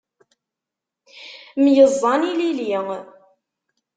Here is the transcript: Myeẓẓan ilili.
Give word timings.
Myeẓẓan 1.61 2.21
ilili. 2.29 2.73